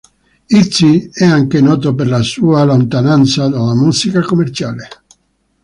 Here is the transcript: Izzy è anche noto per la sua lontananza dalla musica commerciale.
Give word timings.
Izzy 0.49 1.11
è 1.13 1.25
anche 1.25 1.61
noto 1.61 1.93
per 1.93 2.07
la 2.07 2.23
sua 2.23 2.63
lontananza 2.63 3.47
dalla 3.47 3.75
musica 3.75 4.21
commerciale. 4.23 4.87